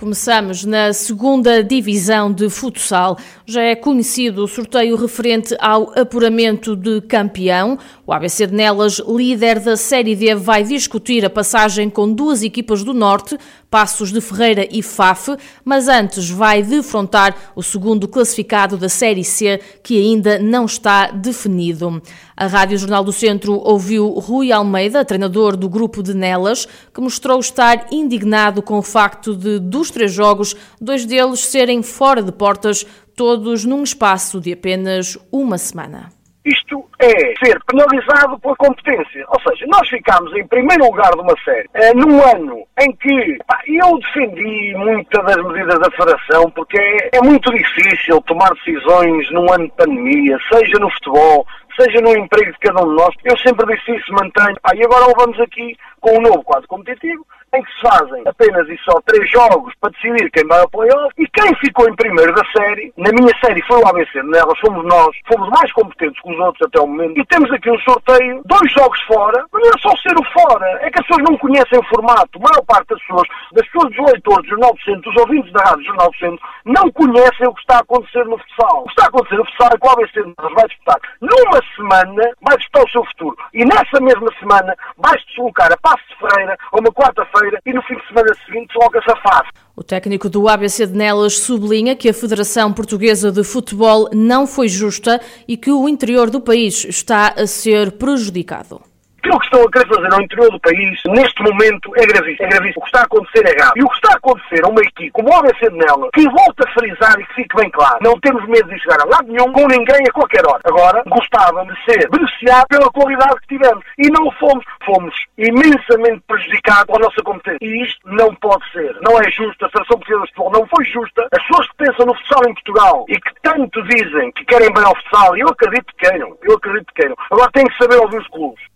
Começamos 0.00 0.64
na 0.64 0.94
segunda 0.94 1.62
divisão 1.62 2.32
de 2.32 2.48
futsal. 2.48 3.18
Já 3.44 3.60
é 3.60 3.74
conhecido 3.74 4.42
o 4.42 4.48
sorteio 4.48 4.96
referente 4.96 5.54
ao 5.60 5.92
apuramento 5.94 6.74
de 6.74 7.02
campeão. 7.02 7.78
O 8.06 8.12
ABC 8.14 8.46
de 8.46 8.54
Nelas, 8.54 8.98
líder 9.06 9.60
da 9.60 9.76
Série 9.76 10.16
D, 10.16 10.34
vai 10.34 10.64
discutir 10.64 11.22
a 11.22 11.28
passagem 11.28 11.90
com 11.90 12.10
duas 12.10 12.42
equipas 12.42 12.82
do 12.82 12.94
Norte, 12.94 13.36
Passos 13.70 14.10
de 14.10 14.22
Ferreira 14.22 14.66
e 14.70 14.82
FAF, 14.82 15.36
mas 15.62 15.86
antes 15.86 16.30
vai 16.30 16.62
defrontar 16.62 17.36
o 17.54 17.62
segundo 17.62 18.08
classificado 18.08 18.78
da 18.78 18.88
Série 18.88 19.22
C, 19.22 19.60
que 19.82 20.00
ainda 20.00 20.38
não 20.38 20.64
está 20.64 21.08
definido. 21.10 22.02
A 22.40 22.46
Rádio 22.46 22.78
Jornal 22.78 23.04
do 23.04 23.12
Centro 23.12 23.60
ouviu 23.62 24.08
Rui 24.12 24.50
Almeida, 24.50 25.04
treinador 25.04 25.58
do 25.58 25.68
grupo 25.68 26.02
de 26.02 26.14
Nelas, 26.14 26.66
que 26.94 26.98
mostrou 26.98 27.38
estar 27.38 27.88
indignado 27.92 28.62
com 28.62 28.78
o 28.78 28.82
facto 28.82 29.36
de, 29.36 29.58
dos 29.58 29.90
três 29.90 30.10
jogos, 30.10 30.56
dois 30.80 31.04
deles 31.04 31.40
serem 31.40 31.82
fora 31.82 32.22
de 32.22 32.32
portas, 32.32 32.86
todos 33.14 33.66
num 33.66 33.82
espaço 33.82 34.40
de 34.40 34.54
apenas 34.54 35.18
uma 35.30 35.58
semana. 35.58 36.10
Isto 36.44 36.88
é 36.98 37.34
ser 37.44 37.58
penalizado 37.66 38.38
pela 38.40 38.56
competência. 38.56 39.24
Ou 39.28 39.40
seja, 39.40 39.66
nós 39.68 39.88
ficámos 39.88 40.34
em 40.34 40.46
primeiro 40.46 40.84
lugar 40.84 41.10
de 41.12 41.20
uma 41.20 41.34
série 41.44 41.68
eh, 41.74 41.92
num 41.94 42.22
ano 42.22 42.64
em 42.80 42.92
que 42.92 43.38
pá, 43.46 43.60
eu 43.66 43.98
defendi 43.98 44.74
muitas 44.76 45.24
das 45.24 45.44
medidas 45.44 45.78
da 45.78 45.90
Federação 45.90 46.50
porque 46.52 46.80
é, 46.80 47.18
é 47.18 47.22
muito 47.22 47.50
difícil 47.52 48.20
tomar 48.22 48.50
decisões 48.54 49.30
num 49.30 49.52
ano 49.52 49.66
de 49.66 49.72
pandemia, 49.76 50.38
seja 50.50 50.78
no 50.80 50.90
futebol, 50.90 51.46
seja 51.78 52.00
no 52.00 52.16
emprego 52.16 52.52
de 52.52 52.58
cada 52.58 52.82
um 52.82 52.88
de 52.88 52.96
nós. 52.96 53.14
Eu 53.24 53.36
sempre 53.38 53.76
disse 53.76 53.96
isso, 53.96 54.12
mantenho. 54.12 54.58
Pá, 54.62 54.72
e 54.74 54.82
agora 54.82 55.06
levamos 55.06 55.38
aqui 55.40 55.76
com 56.00 56.18
um 56.18 56.22
novo 56.22 56.42
quadro 56.42 56.66
competitivo 56.68 57.24
em 57.54 57.62
que 57.62 57.72
se 57.72 57.80
fazem? 57.80 58.22
Apenas 58.26 58.68
e 58.68 58.78
só 58.84 59.00
três 59.06 59.28
jogos 59.30 59.74
para 59.80 59.90
decidir 59.90 60.30
quem 60.30 60.46
vai 60.46 60.60
ao 60.60 60.70
playoff 60.70 61.12
e 61.18 61.26
quem 61.28 61.54
ficou 61.56 61.88
em 61.88 61.94
primeiro 61.96 62.32
da 62.34 62.42
série, 62.56 62.92
na 62.96 63.10
minha 63.12 63.32
série 63.44 63.60
foi 63.66 63.78
o 63.78 63.88
ABC, 63.88 64.22
nelas 64.22 64.58
fomos 64.60 64.84
nós, 64.84 65.10
fomos 65.26 65.48
mais 65.50 65.72
competentes 65.72 66.20
que 66.22 66.32
os 66.32 66.38
outros 66.38 66.66
até 66.66 66.80
o 66.80 66.86
momento. 66.86 67.18
E 67.18 67.26
temos 67.26 67.50
aqui 67.52 67.70
um 67.70 67.78
sorteio, 67.80 68.42
dois 68.44 68.72
jogos 68.72 69.00
fora, 69.02 69.44
mas 69.52 69.62
não 69.62 69.70
é 69.70 69.78
só 69.80 69.90
ser 69.96 70.14
o 70.16 70.24
fora, 70.32 70.66
é 70.82 70.90
que 70.90 71.00
as 71.00 71.06
pessoas 71.06 71.28
não 71.28 71.36
conhecem 71.38 71.78
o 71.78 71.88
formato, 71.88 72.38
a 72.38 72.42
maior 72.42 72.64
parte 72.66 72.88
das 72.88 73.00
pessoas, 73.00 73.28
das 73.52 73.66
pessoas 73.66 73.94
dos 73.94 74.12
leitores 74.12 74.42
do 74.42 74.50
Jornal 74.50 74.72
do 74.72 74.80
Centro, 74.82 75.10
dos 75.10 75.22
ouvintes 75.22 75.52
da 75.52 75.62
Rádio 75.64 75.84
Jornal 75.84 76.10
do 76.10 76.18
Centro, 76.18 76.48
não 76.64 76.90
conhecem 76.92 77.48
o 77.48 77.54
que 77.54 77.60
está 77.60 77.76
a 77.78 77.80
acontecer 77.80 78.24
no 78.26 78.38
futsal. 78.38 78.82
O 78.82 78.84
que 78.84 78.90
está 78.90 79.04
a 79.04 79.08
acontecer 79.08 79.36
no 79.36 79.46
futsal 79.46 79.70
é 79.74 79.78
que 79.78 79.86
o 79.86 79.90
ABC 79.90 80.22
vai 80.54 80.66
disputar. 80.68 81.00
Numa 81.20 81.60
semana, 81.74 82.22
vai 82.42 82.56
disputar 82.56 82.84
o 82.84 82.90
seu 82.90 83.04
futuro. 83.06 83.36
E 83.54 83.64
nessa 83.64 84.00
mesma 84.00 84.28
semana 84.38 84.74
vai-se 84.96 85.26
deslocar 85.26 85.72
a 85.72 85.76
Passo 85.78 86.04
de 86.08 86.16
Ferreira 86.16 86.56
a 86.72 86.76
uma 86.78 86.92
quarta-feira 86.92 87.39
feira 87.40 87.60
e 87.64 87.72
no 87.72 87.82
fim 87.82 87.96
de 87.96 88.06
semana 88.06 88.28
seguinte 88.46 88.72
logo-se 88.76 89.10
a 89.10 89.16
fase. 89.16 89.48
O 89.74 89.82
técnico 89.82 90.28
do 90.28 90.46
ABC 90.48 90.86
de 90.86 90.92
Nelas 90.96 91.38
sublinha 91.38 91.96
que 91.96 92.08
a 92.08 92.14
Federação 92.14 92.72
Portuguesa 92.72 93.32
de 93.32 93.42
Futebol 93.42 94.10
não 94.12 94.46
foi 94.46 94.68
justa 94.68 95.20
e 95.48 95.56
que 95.56 95.70
o 95.70 95.88
interior 95.88 96.28
do 96.28 96.40
país 96.40 96.84
está 96.84 97.28
a 97.36 97.46
ser 97.46 97.92
prejudicado. 97.92 98.89
Aquilo 99.20 99.38
que 99.38 99.44
estão 99.44 99.62
a 99.62 99.70
querer 99.70 99.86
fazer 99.86 100.14
ao 100.14 100.22
interior 100.22 100.50
do 100.50 100.60
país, 100.60 100.98
neste 101.08 101.42
momento, 101.42 101.92
é 101.96 102.06
gravíssimo. 102.06 102.46
É 102.46 102.48
gravíssimo. 102.48 102.80
O 102.80 102.82
que 102.82 102.88
está 102.88 103.00
a 103.00 103.04
acontecer 103.04 103.46
é 103.46 103.54
grave. 103.54 103.72
E 103.76 103.84
o 103.84 103.88
que 103.88 103.96
está 103.96 104.12
a 104.14 104.16
acontecer 104.16 104.64
a 104.64 104.68
uma 104.68 104.80
equipe 104.80 105.10
como 105.10 105.28
o 105.28 105.34
ABC 105.36 105.68
Nela, 105.70 106.08
que 106.14 106.24
volta 106.24 106.64
a 106.66 106.72
frisar 106.72 107.20
e 107.20 107.26
que 107.26 107.34
fique 107.34 107.56
bem 107.56 107.70
claro, 107.70 107.98
não 108.00 108.18
temos 108.20 108.48
medo 108.48 108.68
de 108.70 108.80
chegar 108.80 108.98
a 109.02 109.04
lado 109.04 109.28
nenhum 109.28 109.52
com 109.52 109.66
ninguém 109.68 110.00
a 110.08 110.12
qualquer 110.12 110.40
hora. 110.46 110.60
Agora, 110.64 111.02
gostava 111.06 111.66
de 111.66 111.84
ser 111.84 112.08
beneficiado 112.08 112.66
pela 112.68 112.90
qualidade 112.90 113.40
que 113.42 113.58
tivemos. 113.58 113.84
E 113.98 114.08
não 114.08 114.30
fomos. 114.32 114.64
Fomos 114.86 115.14
imensamente 115.36 116.22
prejudicados 116.26 116.86
pela 116.86 117.04
nossa 117.04 117.22
competência. 117.22 117.58
E 117.60 117.84
isto 117.84 118.00
não 118.08 118.34
pode 118.36 118.64
ser. 118.72 118.96
Não 119.02 119.20
é 119.20 119.30
justo. 119.30 119.66
A 119.66 119.68
Federação 119.68 119.98
Portuguesa 119.98 120.24
de 120.24 120.32
Futebol 120.32 120.52
não 120.52 120.66
foi 120.66 120.84
justa. 120.86 121.28
As 121.30 121.42
pessoas 121.46 121.68
que 121.68 121.76
pensam 121.76 122.06
no 122.06 122.14
futsal 122.14 122.42
em 122.48 122.54
Portugal 122.54 123.04
e 123.08 123.20
que 123.20 123.32
tanto 123.42 123.82
dizem 123.82 124.32
que 124.32 124.44
querem 124.46 124.72
bem 124.72 124.84
ao 124.84 124.96
futsal, 124.96 125.36
eu 125.36 125.48
acredito 125.48 125.92
que 125.92 126.08
queiram. 126.08 126.36
Eu 126.42 126.54
acredito 126.54 126.86
que 126.94 127.02
queiram. 127.02 127.16
Agora 127.30 127.50
têm 127.52 127.66
que 127.66 127.76
saber 127.76 127.96
ouvir 127.96 128.18
os 128.18 128.28
clubes. 128.28 128.70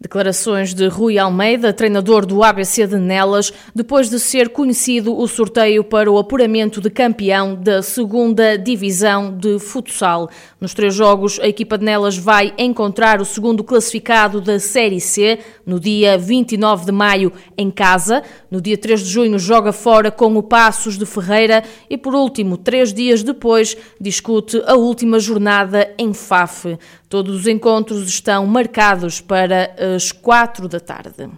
Declarações 0.00 0.74
de 0.74 0.86
Rui 0.86 1.18
Almeida, 1.18 1.72
treinador 1.72 2.24
do 2.24 2.44
ABC 2.44 2.86
de 2.86 2.98
Nelas, 2.98 3.52
depois 3.74 4.08
de 4.08 4.20
ser 4.20 4.50
conhecido 4.50 5.18
o 5.18 5.26
sorteio 5.26 5.82
para 5.82 6.08
o 6.08 6.16
apuramento 6.18 6.80
de 6.80 6.88
campeão 6.88 7.56
da 7.56 7.82
segunda 7.82 8.56
divisão 8.56 9.36
de 9.36 9.58
futsal. 9.58 10.30
Nos 10.60 10.72
três 10.72 10.94
jogos, 10.94 11.40
a 11.40 11.48
equipa 11.48 11.76
de 11.76 11.84
Nelas 11.84 12.16
vai 12.16 12.54
encontrar 12.56 13.20
o 13.20 13.24
segundo 13.24 13.64
classificado 13.64 14.40
da 14.40 14.60
Série 14.60 15.00
C 15.00 15.40
no 15.66 15.80
dia 15.80 16.16
29 16.16 16.86
de 16.86 16.92
maio 16.92 17.32
em 17.56 17.68
casa. 17.68 18.22
No 18.48 18.60
dia 18.60 18.78
3 18.78 19.00
de 19.00 19.06
junho, 19.06 19.36
joga 19.36 19.72
fora 19.72 20.12
com 20.12 20.36
o 20.36 20.42
Passos 20.44 20.96
de 20.96 21.06
Ferreira 21.06 21.64
e, 21.90 21.98
por 21.98 22.14
último, 22.14 22.56
três 22.56 22.94
dias 22.94 23.24
depois, 23.24 23.76
discute 24.00 24.62
a 24.64 24.76
última 24.76 25.18
jornada 25.18 25.92
em 25.98 26.14
Faf. 26.14 26.78
Todos 27.08 27.40
os 27.40 27.46
encontros 27.46 28.06
estão 28.06 28.46
marcados 28.46 29.20
para 29.20 29.74
as 29.96 30.12
quatro 30.12 30.68
da 30.68 30.78
tarde. 30.78 31.30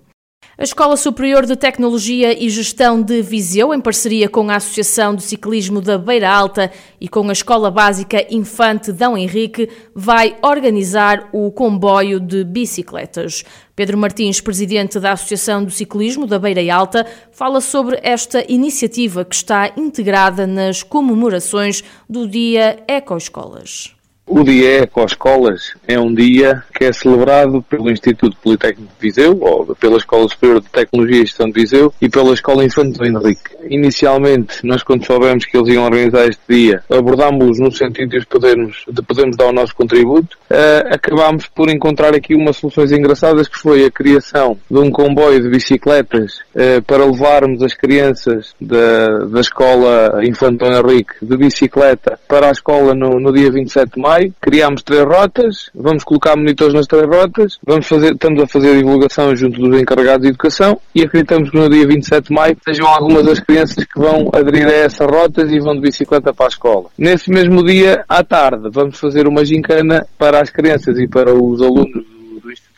A 0.59 0.63
Escola 0.63 0.95
Superior 0.95 1.47
de 1.47 1.57
Tecnologia 1.57 2.39
e 2.39 2.51
Gestão 2.51 3.01
de 3.01 3.23
Viseu, 3.23 3.73
em 3.73 3.81
parceria 3.81 4.29
com 4.29 4.51
a 4.51 4.57
Associação 4.57 5.15
de 5.15 5.23
Ciclismo 5.23 5.81
da 5.81 5.97
Beira 5.97 6.29
Alta 6.29 6.71
e 7.01 7.09
com 7.09 7.27
a 7.31 7.33
Escola 7.33 7.71
Básica 7.71 8.27
Infante 8.31 8.93
Dão 8.93 9.17
Henrique, 9.17 9.71
vai 9.95 10.37
organizar 10.43 11.31
o 11.33 11.51
comboio 11.51 12.21
de 12.21 12.45
bicicletas. 12.45 13.43
Pedro 13.75 13.97
Martins, 13.97 14.41
presidente 14.41 15.01
da 15.01 15.13
Associação 15.13 15.65
do 15.65 15.71
Ciclismo 15.71 16.27
da 16.27 16.39
Beira 16.39 16.75
Alta, 16.75 17.07
fala 17.33 17.63
sobre 17.63 17.99
esta 18.03 18.45
iniciativa 18.47 19.25
que 19.25 19.37
está 19.37 19.73
integrada 19.77 20.47
nas 20.47 20.83
comemorações 20.83 21.83
do 22.07 22.29
Dia 22.29 22.83
Ecoescolas. 22.87 24.00
O 24.33 24.45
Dia 24.45 24.85
Ecoescolas 24.85 25.75
é 25.89 25.99
um 25.99 26.15
dia 26.15 26.63
que 26.73 26.85
é 26.85 26.93
celebrado 26.93 27.63
pelo 27.63 27.91
Instituto 27.91 28.37
Politécnico 28.41 28.93
de 28.95 29.09
Viseu, 29.09 29.37
ou 29.41 29.75
pela 29.75 29.97
Escola 29.97 30.29
Superior 30.29 30.61
de 30.61 30.69
Tecnologia 30.69 31.17
e 31.17 31.27
Gestão 31.27 31.47
de 31.49 31.53
Viseu 31.53 31.93
e 32.01 32.09
pela 32.09 32.33
Escola 32.33 32.65
Infante 32.65 32.97
do 32.97 33.05
Henrique. 33.05 33.51
Inicialmente, 33.69 34.65
nós 34.65 34.85
quando 34.85 35.05
soubemos 35.05 35.45
que 35.45 35.57
eles 35.57 35.71
iam 35.71 35.83
organizar 35.83 36.29
este 36.29 36.43
dia, 36.49 36.81
abordámos-los 36.89 37.59
no 37.59 37.73
sentido 37.73 38.21
de 38.21 38.25
podermos, 38.25 38.85
de 38.89 39.03
podermos 39.03 39.37
dar 39.37 39.47
o 39.47 39.53
nosso 39.53 39.75
contributo, 39.75 40.39
uh, 40.49 40.95
acabámos 40.95 41.49
por 41.49 41.69
encontrar 41.69 42.15
aqui 42.15 42.33
umas 42.37 42.57
soluções 42.57 42.93
engraçadas 42.93 43.49
que 43.49 43.59
foi 43.59 43.85
a 43.85 43.91
criação 43.91 44.57
de 44.71 44.79
um 44.79 44.93
comboio 44.93 45.43
de 45.43 45.49
bicicletas 45.49 46.39
uh, 46.55 46.81
para 46.87 47.05
levarmos 47.05 47.65
as 47.65 47.75
crianças 47.75 48.55
da, 48.61 49.25
da 49.25 49.41
Escola 49.41 50.21
Infante 50.25 50.59
do 50.59 50.67
Henrique 50.67 51.15
de 51.21 51.37
bicicleta 51.37 52.17
para 52.29 52.47
a 52.47 52.53
escola 52.53 52.95
no, 52.95 53.19
no 53.19 53.33
dia 53.33 53.51
27 53.51 53.95
de 53.97 54.01
maio 54.01 54.20
criámos 54.41 54.83
três 54.83 55.05
rotas, 55.05 55.71
vamos 55.75 56.05
colocar 56.05 56.37
monitores 56.37 56.75
nas 56.75 56.87
três 56.87 57.07
rotas, 57.07 57.59
vamos 57.65 57.87
fazer, 57.87 58.13
estamos 58.13 58.43
a 58.43 58.47
fazer 58.47 58.77
divulgação 58.77 59.35
junto 59.35 59.61
dos 59.61 59.81
encarregados 59.81 60.23
de 60.23 60.29
educação 60.29 60.79
e 60.95 61.03
acreditamos 61.03 61.51
que 61.51 61.57
no 61.57 61.69
dia 61.69 61.87
27 61.87 62.29
de 62.29 62.35
maio 62.35 62.57
sejam 62.65 62.87
algumas 62.87 63.25
das 63.25 63.41
crianças 63.41 63.85
que 63.85 63.99
vão 63.99 64.31
aderir 64.33 64.67
a 64.67 64.73
essas 64.73 65.07
rotas 65.07 65.51
e 65.51 65.59
vão 65.59 65.75
de 65.75 65.81
bicicleta 65.81 66.35
para 66.35 66.47
a 66.47 66.49
escola. 66.49 66.87
Nesse 66.99 67.31
mesmo 67.31 67.65
dia, 67.65 68.05
à 68.09 68.23
tarde, 68.23 68.69
vamos 68.71 68.99
fazer 68.99 69.27
uma 69.27 69.45
gincana 69.45 70.07
para 70.19 70.41
as 70.41 70.51
crianças 70.51 70.99
e 70.99 71.09
para 71.09 71.35
os 71.35 71.63
alunos 71.63 72.20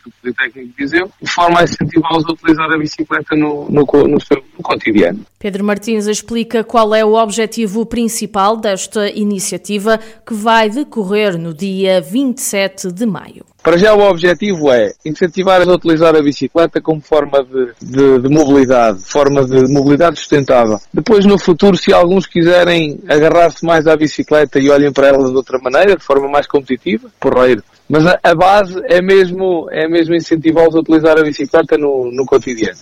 do 0.03 0.09
Instituto 0.09 0.13
Politécnico 0.21 0.73
de 1.21 1.29
forma 1.29 1.59
a 1.59 1.63
incentivá-los 1.63 2.25
a 2.25 2.31
utilizar 2.33 2.71
a 2.71 2.77
bicicleta 2.77 3.35
no, 3.35 3.69
no, 3.69 3.85
no 4.07 4.21
seu 4.21 4.43
no 4.57 4.63
cotidiano. 4.63 5.25
Pedro 5.39 5.63
Martins 5.63 6.07
explica 6.07 6.63
qual 6.63 6.93
é 6.93 7.03
o 7.03 7.13
objetivo 7.13 7.85
principal 7.85 8.57
desta 8.57 9.09
iniciativa 9.09 9.99
que 10.25 10.33
vai 10.33 10.69
decorrer 10.69 11.37
no 11.37 11.53
dia 11.53 12.01
27 12.01 12.91
de 12.91 13.05
maio. 13.05 13.45
Para 13.63 13.77
já 13.77 13.93
o 13.93 14.01
objetivo 14.01 14.69
é 14.69 14.91
incentivar 15.05 15.61
a 15.61 15.73
utilizar 15.73 16.13
a 16.17 16.21
bicicleta 16.21 16.81
como 16.81 16.99
forma 16.99 17.41
de, 17.41 17.71
de, 17.81 18.19
de, 18.19 18.29
mobilidade, 18.29 18.99
forma 18.99 19.45
de 19.45 19.71
mobilidade 19.71 20.19
sustentável. 20.19 20.77
Depois 20.93 21.23
no 21.23 21.39
futuro, 21.39 21.77
se 21.77 21.93
alguns 21.93 22.27
quiserem 22.27 22.99
agarrar-se 23.07 23.65
mais 23.65 23.87
à 23.87 23.95
bicicleta 23.95 24.59
e 24.59 24.69
olhem 24.69 24.91
para 24.91 25.07
ela 25.07 25.29
de 25.29 25.35
outra 25.35 25.57
maneira, 25.59 25.95
de 25.95 26.03
forma 26.03 26.27
mais 26.27 26.45
competitiva, 26.45 27.07
porreiro. 27.21 27.63
Mas 27.89 28.05
a, 28.05 28.19
a 28.21 28.35
base 28.35 28.81
é 28.89 29.01
mesmo, 29.01 29.69
é 29.71 29.87
mesmo 29.87 30.13
incentivá-los 30.13 30.75
a 30.75 30.79
utilizar 30.79 31.17
a 31.17 31.23
bicicleta 31.23 31.77
no, 31.77 32.11
no 32.11 32.25
cotidiano. 32.25 32.79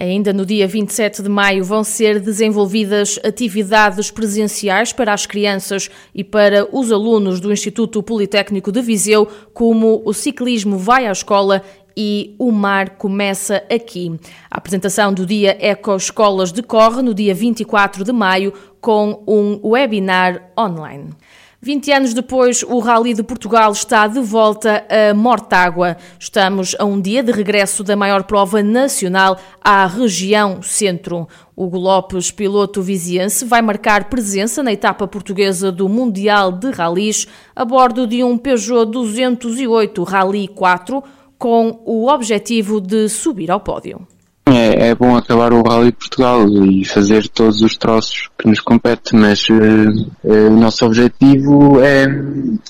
Ainda 0.00 0.32
no 0.32 0.46
dia 0.46 0.68
27 0.68 1.22
de 1.22 1.28
maio 1.28 1.64
vão 1.64 1.82
ser 1.82 2.20
desenvolvidas 2.20 3.18
atividades 3.24 4.12
presenciais 4.12 4.92
para 4.92 5.12
as 5.12 5.26
crianças 5.26 5.90
e 6.14 6.22
para 6.22 6.68
os 6.70 6.92
alunos 6.92 7.40
do 7.40 7.52
Instituto 7.52 8.00
Politécnico 8.00 8.70
de 8.70 8.80
Viseu, 8.80 9.26
como 9.52 10.00
o 10.04 10.12
ciclismo 10.12 10.78
vai 10.78 11.06
à 11.06 11.10
escola 11.10 11.64
e 11.96 12.36
O 12.38 12.52
Mar 12.52 12.90
Começa 12.90 13.64
Aqui. 13.68 14.16
A 14.48 14.58
apresentação 14.58 15.12
do 15.12 15.26
dia 15.26 15.58
Eco 15.60 15.96
Escolas 15.96 16.52
decorre 16.52 17.02
no 17.02 17.12
dia 17.12 17.34
24 17.34 18.04
de 18.04 18.12
maio 18.12 18.52
com 18.80 19.24
um 19.26 19.58
webinar 19.68 20.52
online. 20.56 21.10
20 21.60 21.90
anos 21.90 22.14
depois, 22.14 22.62
o 22.62 22.78
Rally 22.78 23.14
de 23.14 23.22
Portugal 23.24 23.72
está 23.72 24.06
de 24.06 24.20
volta 24.20 24.86
a 24.88 25.12
Mortágua. 25.12 25.96
Estamos 26.16 26.76
a 26.78 26.84
um 26.84 27.00
dia 27.00 27.20
de 27.20 27.32
regresso 27.32 27.82
da 27.82 27.96
maior 27.96 28.22
prova 28.22 28.62
nacional 28.62 29.36
à 29.60 29.84
região 29.84 30.62
centro. 30.62 31.26
Hugo 31.56 31.76
Lopes, 31.76 32.30
piloto 32.30 32.80
viziense, 32.80 33.44
vai 33.44 33.60
marcar 33.60 34.08
presença 34.08 34.62
na 34.62 34.72
etapa 34.72 35.08
portuguesa 35.08 35.72
do 35.72 35.88
Mundial 35.88 36.52
de 36.52 36.70
Rallys 36.70 37.26
a 37.56 37.64
bordo 37.64 38.06
de 38.06 38.22
um 38.22 38.38
Peugeot 38.38 38.86
208 38.86 40.04
Rally 40.04 40.46
4 40.46 41.02
com 41.36 41.82
o 41.84 42.06
objetivo 42.06 42.80
de 42.80 43.08
subir 43.08 43.50
ao 43.50 43.58
pódio. 43.58 44.06
É, 44.50 44.88
é, 44.88 44.94
bom 44.94 45.14
acabar 45.14 45.52
o 45.52 45.62
Rally 45.62 45.90
de 45.90 45.96
Portugal 45.98 46.48
e 46.48 46.84
fazer 46.84 47.28
todos 47.28 47.60
os 47.60 47.76
troços 47.76 48.30
que 48.38 48.48
nos 48.48 48.60
competem, 48.60 49.18
mas 49.18 49.46
uh, 49.48 49.54
uh, 50.24 50.46
o 50.48 50.56
nosso 50.58 50.86
objetivo 50.86 51.80
é 51.82 52.06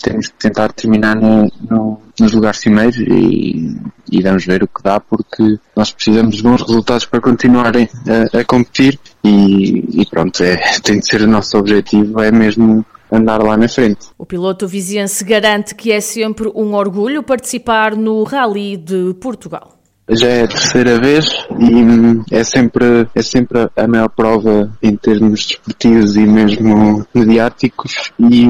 temos 0.02 0.32
tentar 0.38 0.72
terminar 0.72 1.14
no, 1.14 1.50
no, 1.70 2.00
nos 2.18 2.32
lugares 2.32 2.58
cimeiros 2.58 2.96
e, 2.96 3.76
e 4.10 4.22
vamos 4.22 4.44
ver 4.44 4.62
o 4.62 4.66
que 4.66 4.82
dá 4.82 4.98
porque 4.98 5.58
nós 5.76 5.92
precisamos 5.92 6.36
de 6.36 6.42
bons 6.42 6.62
resultados 6.62 7.04
para 7.04 7.20
continuarem 7.20 7.88
a, 8.34 8.40
a 8.40 8.44
competir 8.44 8.98
e, 9.22 10.02
e 10.02 10.06
pronto, 10.06 10.42
é, 10.42 10.56
tem 10.82 10.98
de 10.98 11.06
ser 11.06 11.22
o 11.22 11.28
nosso 11.28 11.56
objetivo, 11.56 12.20
é 12.20 12.32
mesmo 12.32 12.84
andar 13.10 13.42
lá 13.42 13.56
na 13.56 13.68
frente. 13.68 14.08
O 14.18 14.26
piloto 14.26 14.66
viziense 14.66 15.24
garante 15.24 15.74
que 15.74 15.92
é 15.92 16.00
sempre 16.00 16.50
um 16.54 16.74
orgulho 16.74 17.22
participar 17.22 17.94
no 17.94 18.24
Rally 18.24 18.76
de 18.76 19.14
Portugal 19.20 19.77
já 20.08 20.28
é 20.28 20.42
a 20.44 20.48
terceira 20.48 20.98
vez 20.98 21.26
e 21.58 22.34
é 22.34 22.42
sempre, 22.42 23.06
é 23.14 23.22
sempre 23.22 23.68
a 23.76 23.86
maior 23.86 24.08
prova 24.08 24.70
em 24.82 24.96
termos 24.96 25.46
desportivos 25.46 26.16
e 26.16 26.26
mesmo 26.26 27.06
mediáticos 27.14 28.12
e, 28.18 28.46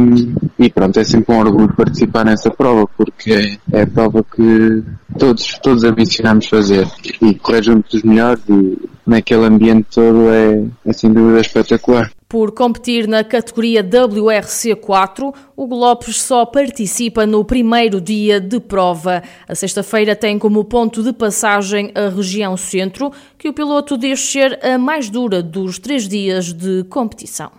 e 0.58 0.70
pronto, 0.70 0.98
é 0.98 1.04
sempre 1.04 1.34
um 1.34 1.38
orgulho 1.38 1.74
participar 1.74 2.24
nessa 2.24 2.50
prova 2.50 2.86
porque 2.96 3.32
é, 3.32 3.78
é 3.80 3.82
a 3.82 3.86
prova 3.86 4.24
que 4.24 4.82
todos, 5.18 5.58
todos 5.62 5.84
ambicionamos 5.84 6.46
fazer 6.46 6.86
e 7.20 7.34
correr 7.34 7.64
junto 7.64 7.90
dos 7.90 8.02
melhores 8.02 8.42
e 8.48 8.78
naquele 9.06 9.46
ambiente 9.46 9.88
todo 9.92 10.30
é, 10.30 10.64
é 10.84 10.92
sem 10.92 11.12
dúvida 11.12 11.40
espetacular. 11.40 12.10
Por 12.28 12.52
competir 12.52 13.08
na 13.08 13.24
categoria 13.24 13.82
WRC4, 13.82 15.34
o 15.56 15.64
Lopes 15.64 16.20
só 16.20 16.44
participa 16.44 17.24
no 17.24 17.42
primeiro 17.42 18.02
dia 18.02 18.38
de 18.38 18.60
prova. 18.60 19.22
A 19.48 19.54
sexta-feira 19.54 20.14
tem 20.14 20.38
como 20.38 20.62
ponto 20.62 21.02
de 21.02 21.14
passagem 21.14 21.90
a 21.94 22.10
região 22.10 22.54
centro, 22.54 23.10
que 23.38 23.48
o 23.48 23.54
piloto 23.54 23.96
diz 23.96 24.20
ser 24.20 24.62
a 24.62 24.76
mais 24.76 25.08
dura 25.08 25.42
dos 25.42 25.78
três 25.78 26.06
dias 26.06 26.52
de 26.52 26.84
competição 26.90 27.50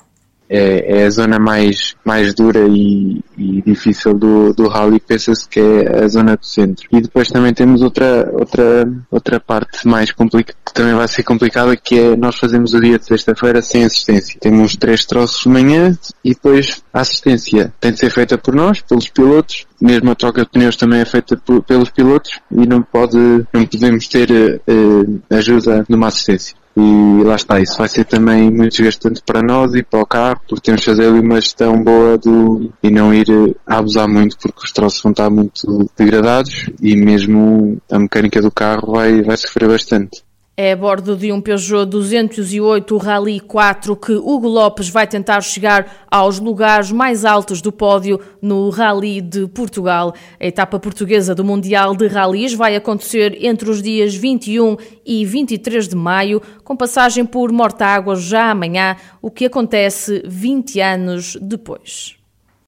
é, 0.49 1.01
é, 1.01 1.05
a 1.05 1.09
zona 1.09 1.37
mais, 1.37 1.95
mais 2.03 2.33
dura 2.33 2.65
e, 2.67 3.23
e 3.37 3.61
difícil 3.61 4.15
do, 4.15 4.51
do 4.53 4.67
rally, 4.67 4.99
pensa-se 4.99 5.47
que 5.47 5.59
é 5.59 6.03
a 6.03 6.07
zona 6.07 6.35
do 6.35 6.45
centro. 6.45 6.87
E 6.91 7.01
depois 7.01 7.29
também 7.29 7.53
temos 7.53 7.81
outra, 7.81 8.29
outra, 8.33 8.91
outra 9.11 9.39
parte 9.39 9.87
mais 9.87 10.11
complicada, 10.11 10.57
que 10.65 10.73
também 10.73 10.95
vai 10.95 11.07
ser 11.07 11.23
complicada, 11.23 11.77
que 11.77 11.99
é 11.99 12.15
nós 12.15 12.37
fazemos 12.37 12.73
o 12.73 12.81
dia 12.81 12.97
de 12.97 13.05
sexta-feira 13.05 13.61
sem 13.61 13.83
assistência. 13.83 14.39
Temos 14.39 14.75
três 14.75 15.05
troços 15.05 15.43
de 15.43 15.49
manhã 15.49 15.95
e 16.23 16.29
depois 16.33 16.83
a 16.91 17.01
assistência 17.01 17.71
tem 17.79 17.91
de 17.91 17.99
ser 17.99 18.09
feita 18.09 18.37
por 18.37 18.55
nós, 18.55 18.81
pelos 18.81 19.07
pilotos, 19.07 19.67
mesmo 19.79 20.11
a 20.11 20.15
troca 20.15 20.41
de 20.41 20.49
pneus 20.49 20.75
também 20.75 20.99
é 20.99 21.05
feita 21.05 21.39
pelos 21.65 21.89
pilotos 21.89 22.39
e 22.51 22.65
não 22.65 22.81
pode, 22.81 23.17
não 23.53 23.65
podemos 23.65 24.07
ter 24.07 24.29
uh, 24.31 25.21
ajuda 25.29 25.85
numa 25.87 26.07
assistência. 26.07 26.55
E 26.79 27.23
lá 27.23 27.35
está, 27.35 27.59
isso 27.59 27.77
vai 27.77 27.89
ser 27.89 28.05
também 28.05 28.49
muito 28.49 28.71
desgastante 28.71 29.21
para 29.21 29.41
nós 29.41 29.75
e 29.75 29.83
para 29.83 29.99
o 29.99 30.05
carro, 30.05 30.39
porque 30.47 30.61
temos 30.61 30.79
de 30.79 30.85
fazer 30.85 31.07
ali 31.07 31.19
uma 31.19 31.41
gestão 31.41 31.83
boa 31.83 32.17
do, 32.17 32.71
e 32.81 32.89
não 32.89 33.13
ir 33.13 33.27
a 33.67 33.79
abusar 33.79 34.07
muito, 34.07 34.37
porque 34.37 34.63
os 34.63 34.71
troços 34.71 35.01
vão 35.01 35.11
estar 35.11 35.29
muito 35.29 35.89
degradados 35.97 36.69
e 36.81 36.95
mesmo 36.95 37.81
a 37.91 37.99
mecânica 37.99 38.41
do 38.41 38.49
carro 38.49 38.93
vai, 38.93 39.21
vai 39.21 39.35
sofrer 39.35 39.67
bastante. 39.67 40.23
É 40.61 40.73
a 40.73 40.75
bordo 40.75 41.15
de 41.15 41.31
um 41.31 41.39
Peugeot 41.39 41.85
208 41.85 42.97
Rally 42.97 43.39
4 43.39 43.95
que 43.95 44.11
Hugo 44.11 44.49
Lopes 44.49 44.89
vai 44.89 45.07
tentar 45.07 45.39
chegar 45.39 46.05
aos 46.11 46.37
lugares 46.37 46.91
mais 46.91 47.23
altos 47.23 47.61
do 47.61 47.71
pódio 47.71 48.19
no 48.41 48.69
Rally 48.69 49.21
de 49.21 49.47
Portugal. 49.47 50.13
A 50.37 50.45
etapa 50.45 50.77
portuguesa 50.77 51.33
do 51.33 51.45
Mundial 51.45 51.95
de 51.95 52.07
Rallys 52.07 52.53
vai 52.53 52.75
acontecer 52.75 53.37
entre 53.39 53.69
os 53.69 53.81
dias 53.81 54.13
21 54.13 54.75
e 55.05 55.25
23 55.25 55.87
de 55.87 55.95
maio, 55.95 56.41
com 56.65 56.75
passagem 56.75 57.25
por 57.25 57.53
Mortágua 57.53 58.17
já 58.17 58.51
amanhã, 58.51 58.97
o 59.21 59.31
que 59.31 59.45
acontece 59.45 60.21
20 60.27 60.81
anos 60.81 61.37
depois. 61.41 62.18